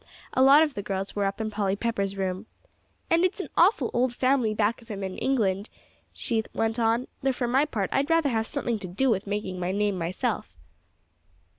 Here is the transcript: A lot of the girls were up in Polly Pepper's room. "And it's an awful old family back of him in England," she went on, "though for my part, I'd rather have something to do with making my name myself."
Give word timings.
A 0.33 0.41
lot 0.41 0.63
of 0.63 0.73
the 0.73 0.81
girls 0.81 1.15
were 1.15 1.25
up 1.25 1.39
in 1.39 1.51
Polly 1.51 1.75
Pepper's 1.75 2.17
room. 2.17 2.47
"And 3.11 3.23
it's 3.23 3.39
an 3.39 3.49
awful 3.55 3.91
old 3.93 4.15
family 4.15 4.51
back 4.51 4.81
of 4.81 4.87
him 4.87 5.03
in 5.03 5.15
England," 5.19 5.69
she 6.11 6.43
went 6.55 6.79
on, 6.79 7.07
"though 7.21 7.31
for 7.31 7.47
my 7.47 7.65
part, 7.65 7.91
I'd 7.93 8.09
rather 8.09 8.29
have 8.29 8.47
something 8.47 8.79
to 8.79 8.87
do 8.87 9.11
with 9.11 9.27
making 9.27 9.59
my 9.59 9.71
name 9.71 9.99
myself." 9.99 10.55